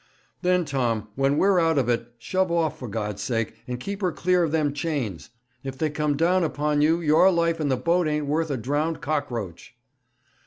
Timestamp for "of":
1.77-1.87, 4.41-4.51